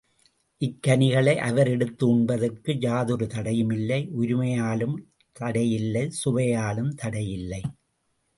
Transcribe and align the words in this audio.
இக்கனிகளை 0.61 1.35
அவர் 1.35 1.67
எடுத்து 1.67 2.07
உண்பதற்கு 2.07 2.79
யாதொரு 2.79 3.25
தடையுமில்லை 3.25 3.99
உரிமையாலும் 4.21 4.95
தடையில்லை 5.35 6.11
சுவையாலும் 6.23 6.91
தடையில்லை. 6.95 7.61